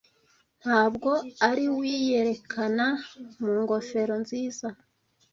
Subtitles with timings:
[0.61, 1.09] ntabwo
[1.49, 2.85] ariwiyerekana
[3.41, 4.67] mu ngofero nziza